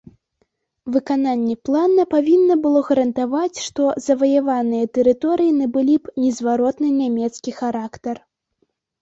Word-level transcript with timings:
Выкананне 0.93 1.55
плана 1.67 2.05
павінна 2.13 2.55
было 2.63 2.81
гарантаваць, 2.87 3.57
што 3.67 3.83
заваяваныя 4.07 4.89
тэрыторыі 4.99 5.51
набылі 5.61 5.95
б 6.07 6.17
незваротна 6.25 6.87
нямецкі 7.01 7.51
характар. 7.61 8.15